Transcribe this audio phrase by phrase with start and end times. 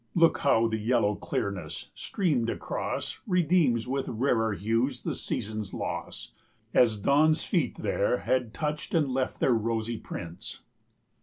[0.15, 6.31] Look how the yellow clearness, streamed across, Redeems with rarer hues the season's loss,
[6.71, 10.61] 139 As Dawn's feet there had touched and left their rosy prints.